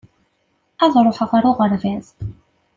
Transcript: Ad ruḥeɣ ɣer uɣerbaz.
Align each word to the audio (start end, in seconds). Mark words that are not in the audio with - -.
Ad 0.83 0.93
ruḥeɣ 1.05 1.29
ɣer 1.33 1.43
uɣerbaz. 1.49 2.07